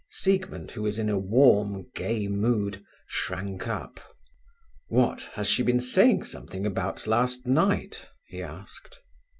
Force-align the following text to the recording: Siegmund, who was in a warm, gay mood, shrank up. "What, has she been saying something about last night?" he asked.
Siegmund, 0.09 0.71
who 0.71 0.81
was 0.81 0.97
in 0.97 1.11
a 1.11 1.19
warm, 1.19 1.85
gay 1.93 2.27
mood, 2.27 2.83
shrank 3.05 3.67
up. 3.67 3.99
"What, 4.87 5.29
has 5.35 5.47
she 5.47 5.61
been 5.61 5.79
saying 5.79 6.23
something 6.23 6.65
about 6.65 7.05
last 7.05 7.45
night?" 7.45 8.07
he 8.25 8.41
asked. 8.41 8.99